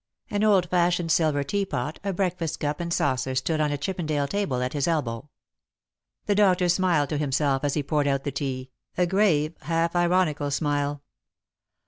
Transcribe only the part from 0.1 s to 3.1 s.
An old fashioned silver teapot, a breakfast cup and